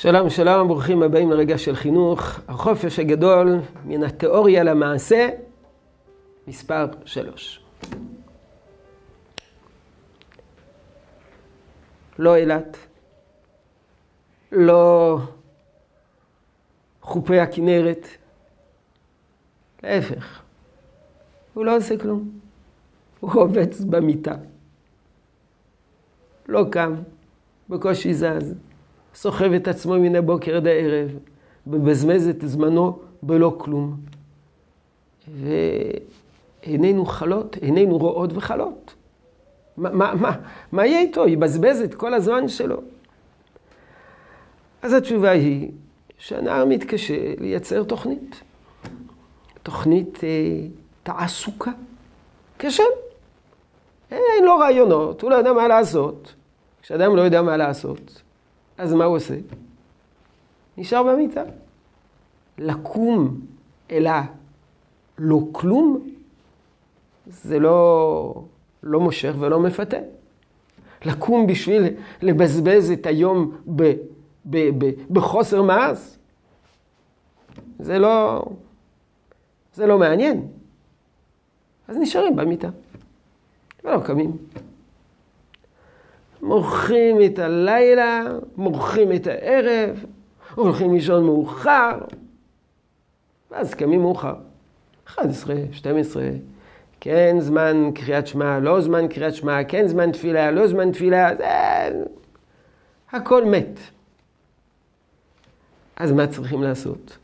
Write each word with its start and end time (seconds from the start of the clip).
שלום 0.00 0.30
שלום, 0.30 0.68
ברוכים 0.68 1.02
הבאים 1.02 1.30
לרגע 1.30 1.58
של 1.58 1.76
חינוך, 1.76 2.40
החופש 2.48 2.98
הגדול 2.98 3.60
מן 3.84 4.02
התיאוריה 4.02 4.62
למעשה, 4.62 5.28
מספר 6.48 6.86
שלוש. 7.04 7.62
לא 12.18 12.36
אילת, 12.36 12.76
לא 14.52 15.18
חופי 17.02 17.40
הכנרת, 17.40 18.06
להפך, 19.82 20.42
הוא 21.54 21.64
לא 21.64 21.76
עושה 21.76 21.98
כלום, 21.98 22.30
הוא 23.20 23.30
עובד 23.34 23.74
במיטה, 23.90 24.34
לא 26.48 26.64
קם, 26.70 26.94
בקושי 27.68 28.14
זז. 28.14 28.67
סוחב 29.20 29.52
את 29.52 29.68
עצמו 29.68 29.98
מן 29.98 30.16
הבוקר 30.16 30.56
עד 30.56 30.66
הערב, 30.66 31.08
מבזמז 31.66 32.28
את 32.28 32.36
זמנו 32.44 32.98
בלא 33.22 33.56
כלום. 33.58 33.96
ועינינו 36.64 37.06
חלות, 37.06 37.56
עינינו 37.56 37.98
רואות 37.98 38.30
וחלות. 38.34 38.94
מה, 39.76 39.90
מה, 39.90 40.14
מה, 40.14 40.36
מה 40.72 40.86
יהיה 40.86 41.00
איתו? 41.00 41.28
יבזבז 41.28 41.80
את 41.80 41.94
כל 41.94 42.14
הזמן 42.14 42.48
שלו. 42.48 42.80
אז 44.82 44.92
התשובה 44.92 45.30
היא 45.30 45.70
שהנער 46.18 46.64
מתקשה 46.64 47.34
לייצר 47.40 47.84
תוכנית. 47.84 48.42
תוכנית 49.62 50.24
אה, 50.24 50.28
תעסוקה. 51.02 51.70
קשה. 52.56 52.84
אין 54.10 54.44
לו 54.44 54.58
רעיונות, 54.58 55.22
הוא 55.22 55.30
לא 55.30 55.34
יודע 55.36 55.52
מה 55.52 55.68
לעשות. 55.68 56.34
כשאדם 56.82 57.16
לא 57.16 57.22
יודע 57.22 57.42
מה 57.42 57.56
לעשות, 57.56 58.22
אז 58.78 58.94
מה 58.94 59.04
הוא 59.04 59.16
עושה? 59.16 59.34
נשאר 60.78 61.02
במיטה. 61.02 61.42
לקום 62.58 63.40
אלא 63.90 64.10
לא 65.18 65.40
כלום, 65.52 66.08
זה 67.26 67.58
לא, 67.58 68.44
לא 68.82 69.00
מושך 69.00 69.34
ולא 69.38 69.60
מפתה. 69.60 69.96
לקום 71.04 71.46
בשביל 71.46 71.82
לבזבז 72.22 72.90
את 72.90 73.06
היום 73.06 73.56
ב, 73.76 73.92
ב, 74.44 74.84
ב, 74.84 74.90
בחוסר 75.10 75.62
מעש, 75.62 75.98
זה 77.78 77.98
לא, 77.98 78.44
זה 79.74 79.86
לא 79.86 79.98
מעניין. 79.98 80.46
אז 81.88 81.96
נשארים 81.96 82.36
במיטה 82.36 82.68
ולא 83.84 84.00
קמים. 84.00 84.36
מורחים 86.42 87.16
את 87.26 87.38
הלילה, 87.38 88.22
מורחים 88.56 89.12
את 89.12 89.26
הערב, 89.26 90.04
הולכים 90.54 90.94
לישון 90.94 91.24
מאוחר, 91.24 91.98
ואז 93.50 93.74
קמים 93.74 94.00
מאוחר. 94.00 94.34
11, 95.06 95.54
12, 95.72 96.28
כן 97.00 97.36
זמן 97.40 97.90
קריאת 97.94 98.26
שמע, 98.26 98.58
לא 98.58 98.80
זמן 98.80 99.08
קריאת 99.08 99.34
שמע, 99.34 99.64
כן 99.64 99.88
זמן 99.88 100.12
תפילה, 100.12 100.50
לא 100.50 100.66
זמן 100.66 100.92
תפילה, 100.92 101.36
זה... 101.36 101.44
הכל 103.12 103.44
מת. 103.44 103.78
אז 105.96 106.12
מה 106.12 106.26
צריכים 106.26 106.62
לעשות? 106.62 107.18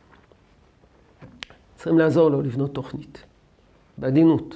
צריכים 1.75 1.99
לעזור 1.99 2.29
לו 2.29 2.41
לבנות 2.41 2.73
תוכנית, 2.73 3.23
בעדינות, 3.97 4.55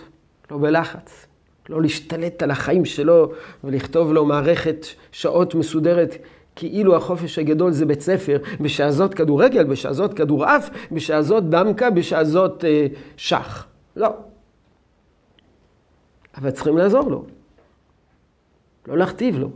לא 0.52 0.58
בלחץ. 0.58 1.29
לא 1.70 1.82
להשתלט 1.82 2.44
על 2.44 2.52
החיים 2.52 2.86
שלו 2.86 3.32
ולכתוב 3.64 4.14
לו 4.14 4.26
מערכת 4.26 4.86
שעות 5.12 5.56
מסודרת 5.56 6.16
כאילו 6.56 6.96
החופש 6.96 7.40
הגדול 7.40 7.72
זה 7.72 7.86
בית 7.86 8.02
ספר, 8.02 8.38
בשעה 8.62 8.92
זאת 8.92 9.14
כדורגל, 9.14 9.64
בשעה 9.64 9.94
זאת 9.94 10.14
כדורעף, 10.14 10.70
בשעה 10.92 11.22
זאת 11.22 11.50
דמקה, 11.50 11.90
בשעה 11.90 12.24
זאת 12.24 12.66
אה, 12.66 12.88
שח. 13.18 13.68
לא. 13.96 14.10
אבל 16.38 16.52
צריכים 16.52 16.78
לעזור 16.78 17.10
לו. 17.10 17.26
לא 18.88 18.98
להכתיב 18.98 19.40
לו. 19.40 19.50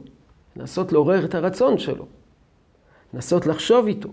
לנסות 0.56 0.92
לעורר 0.92 1.26
את 1.26 1.36
הרצון 1.36 1.78
שלו. 1.78 2.06
לנסות 3.14 3.46
לחשוב 3.46 3.88
איתו. 3.88 4.10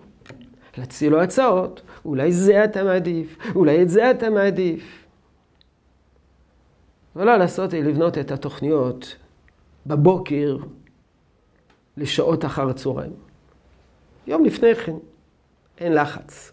להציע 0.79 1.11
לו 1.11 1.21
הצעות. 1.21 1.83
אולי 2.05 2.33
זה 2.33 2.65
אתה 2.65 2.85
מעדיף, 2.85 3.37
אולי 3.55 3.83
את 3.83 3.89
זה 3.89 4.11
אתה 4.11 4.31
מעדיף. 4.31 5.00
ולא 7.17 7.37
לעשות 7.37 7.73
היא 7.73 7.85
לבנות 7.85 8.19
את 8.19 8.31
התוכניות 8.31 9.17
בבוקר 9.87 10.57
לשעות 11.97 12.45
אחר 12.45 12.69
הצהריים. 12.69 13.13
יום 14.27 14.45
לפני 14.45 14.75
כן, 14.75 14.97
אין 15.79 15.95
לחץ. 15.95 16.53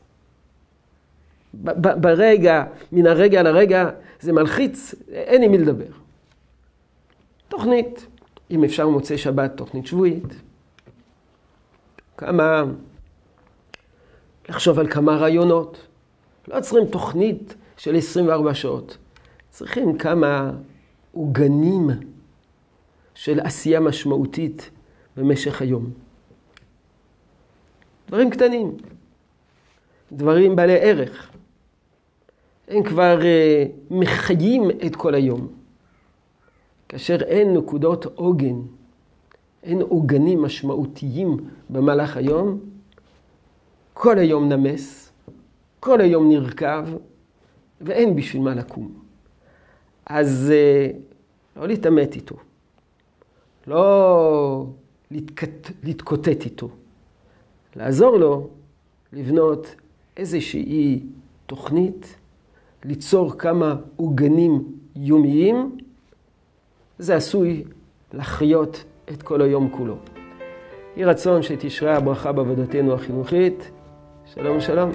ברגע, 1.53 2.63
מן 2.91 3.07
הרגע 3.07 3.43
לרגע, 3.43 3.89
זה 4.19 4.33
מלחיץ, 4.33 4.95
אין 5.11 5.43
עם 5.43 5.51
מי 5.51 5.57
לדבר. 5.57 5.91
תוכנית, 7.47 8.07
אם 8.51 8.63
אפשר 8.63 8.87
מוצאי 8.87 9.17
שבת, 9.17 9.51
תוכנית 9.55 9.87
שבועית. 9.87 10.41
כמה, 12.17 12.63
לחשוב 14.49 14.79
על 14.79 14.91
כמה 14.91 15.15
רעיונות. 15.15 15.87
לא 16.47 16.61
צריכים 16.61 16.87
תוכנית 16.87 17.55
של 17.77 17.95
24 17.95 18.53
שעות. 18.53 18.97
צריכים 19.57 19.97
כמה 19.97 20.51
עוגנים 21.11 21.89
של 23.15 23.39
עשייה 23.39 23.79
משמעותית 23.79 24.69
במשך 25.15 25.61
היום. 25.61 25.89
דברים 28.07 28.29
קטנים, 28.29 28.77
דברים 30.11 30.55
בעלי 30.55 30.77
ערך. 30.79 31.31
הם 32.67 32.83
כבר 32.83 33.19
uh, 33.19 33.93
מחיים 33.93 34.69
את 34.85 34.95
כל 34.95 35.15
היום. 35.15 35.47
כאשר 36.89 37.21
אין 37.21 37.53
נקודות 37.53 38.05
עוגן, 38.05 38.61
אין 39.63 39.81
עוגנים 39.81 40.41
משמעותיים 40.41 41.37
במהלך 41.69 42.17
היום, 42.17 42.59
כל 43.93 44.17
היום 44.17 44.49
נמס, 44.49 45.11
כל 45.79 46.01
היום 46.01 46.29
נרקב, 46.29 46.83
ואין 47.81 48.15
בשביל 48.15 48.41
מה 48.41 48.55
לקום. 48.55 49.06
אז 50.09 50.53
אה, 50.55 50.89
לא 51.55 51.67
להתעמת 51.67 52.15
איתו, 52.15 52.35
לא 53.67 54.65
להתקט, 55.11 55.71
להתקוטט 55.83 56.45
איתו, 56.45 56.69
לעזור 57.75 58.17
לו 58.17 58.47
לבנות 59.13 59.75
איזושהי 60.17 61.03
תוכנית, 61.45 62.15
ליצור 62.83 63.37
כמה 63.37 63.75
עוגנים 63.95 64.63
יומיים, 64.95 65.77
זה 66.99 67.15
עשוי 67.15 67.63
לחיות 68.13 68.83
את 69.13 69.23
כל 69.23 69.41
היום 69.41 69.69
כולו. 69.69 69.95
יהי 70.95 71.05
רצון 71.05 71.41
שתשרה 71.41 71.97
הברכה 71.97 72.31
בעבודתנו 72.31 72.93
החינוכית. 72.93 73.71
שלום 74.25 74.61
שלום. 74.61 74.91